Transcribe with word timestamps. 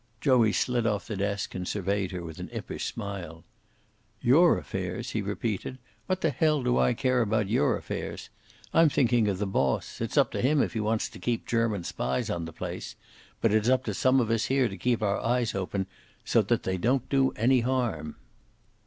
Joey 0.19 0.51
slid 0.51 0.87
off 0.87 1.05
the 1.05 1.15
desk 1.15 1.53
and 1.53 1.67
surveyed 1.67 2.09
her 2.09 2.23
with 2.23 2.39
an 2.39 2.49
impish 2.49 2.85
smile. 2.91 3.43
"Your 4.19 4.57
affairs!" 4.57 5.11
he 5.11 5.21
repeated. 5.21 5.77
"What 6.07 6.21
the 6.21 6.31
hell 6.31 6.63
do 6.63 6.79
I 6.79 6.95
care 6.95 7.21
about 7.21 7.47
your 7.49 7.77
affairs? 7.77 8.31
I'm 8.73 8.89
thinking 8.89 9.27
of 9.27 9.37
the 9.37 9.45
boss. 9.45 10.01
It's 10.01 10.17
up 10.17 10.31
to 10.31 10.41
him 10.41 10.59
if 10.63 10.73
he 10.73 10.79
wants 10.79 11.07
to 11.09 11.19
keep 11.19 11.45
German 11.45 11.83
spies 11.83 12.31
on 12.31 12.45
the 12.45 12.51
place. 12.51 12.95
But 13.41 13.53
it's 13.53 13.69
up 13.69 13.83
to 13.83 13.93
some 13.93 14.19
of 14.19 14.31
us 14.31 14.45
here 14.45 14.67
to 14.69 14.75
keep 14.75 15.03
our 15.03 15.19
eyes 15.19 15.53
open, 15.53 15.85
so 16.25 16.41
that 16.41 16.63
they 16.63 16.79
don't 16.79 17.07
do 17.07 17.29
any 17.35 17.59
harm." 17.59 18.15